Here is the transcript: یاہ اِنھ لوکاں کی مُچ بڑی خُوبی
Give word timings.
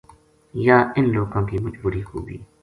یاہ 0.65 0.89
اِنھ 0.95 1.11
لوکاں 1.15 1.43
کی 1.47 1.57
مُچ 1.63 1.75
بڑی 1.83 2.01
خُوبی 2.07 2.37